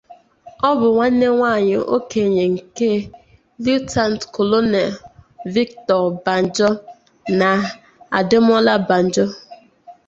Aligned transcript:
Ọ 0.67 0.69
bụ 0.79 0.87
nwanne 0.93 1.27
nwanyị 1.37 1.75
okenye 1.95 2.43
nke 2.55 2.91
Lieutenant 3.63 4.21
Colonel 4.35 4.91
Victor 5.53 6.03
Banjo 6.23 6.69
na 7.39 7.49
Ademola 8.17 8.73
Banjo. 8.87 9.25